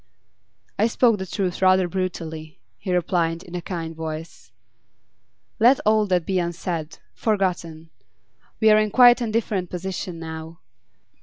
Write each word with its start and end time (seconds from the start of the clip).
'I 0.79 0.87
spoke 0.87 1.19
the 1.19 1.27
truth 1.27 1.61
rather 1.61 1.87
brutally,' 1.87 2.59
he 2.79 2.91
replied, 2.91 3.43
in 3.43 3.53
a 3.53 3.61
kind 3.61 3.95
voice. 3.95 4.51
'Let 5.59 5.79
all 5.85 6.07
that 6.07 6.25
be 6.25 6.39
unsaid, 6.39 6.97
forgotten. 7.13 7.91
We 8.59 8.71
are 8.71 8.79
in 8.79 8.89
quite 8.89 9.21
a 9.21 9.29
different 9.31 9.69
position 9.69 10.17
now. 10.17 10.59